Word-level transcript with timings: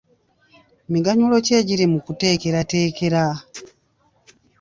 Miganyulo 0.93 1.35
ki 1.45 1.51
egiri 1.59 1.85
mu 1.91 1.99
kuteekerateekera? 2.05 3.23